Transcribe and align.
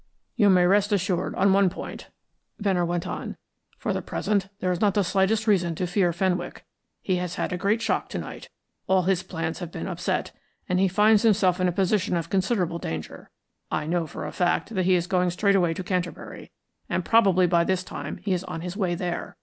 "You 0.35 0.49
may 0.49 0.65
rest 0.65 0.91
assured 0.91 1.35
on 1.35 1.53
one 1.53 1.69
point," 1.69 2.09
Venner 2.57 2.83
went 2.83 3.05
on. 3.05 3.37
"For 3.77 3.93
the 3.93 4.01
present 4.01 4.49
there 4.59 4.71
is 4.71 4.81
not 4.81 4.95
the 4.95 5.03
slightest 5.03 5.45
reason 5.45 5.75
to 5.75 5.85
fear 5.85 6.11
Fenwick. 6.11 6.65
He 7.03 7.17
has 7.17 7.35
had 7.35 7.53
a 7.53 7.57
great 7.57 7.83
shock 7.83 8.09
to 8.09 8.17
night; 8.17 8.49
all 8.87 9.03
his 9.03 9.21
plans 9.21 9.59
have 9.59 9.71
been 9.71 9.87
upset, 9.87 10.31
and 10.67 10.79
he 10.79 10.87
finds 10.87 11.21
himself 11.21 11.59
in 11.61 11.67
a 11.67 11.71
position 11.71 12.17
of 12.17 12.31
considerable 12.31 12.79
danger. 12.79 13.29
I 13.69 13.85
know 13.85 14.07
for 14.07 14.25
a 14.25 14.31
fact 14.31 14.73
that 14.73 14.85
he 14.85 14.95
is 14.95 15.05
going 15.05 15.29
straight 15.29 15.55
away 15.55 15.75
to 15.75 15.83
Canterbury, 15.83 16.49
and 16.89 17.05
probably 17.05 17.45
by 17.45 17.63
this 17.63 17.83
time 17.83 18.17
he 18.23 18.33
is 18.33 18.43
on 18.45 18.61
his 18.61 18.75
way 18.75 18.95
there. 18.95 19.37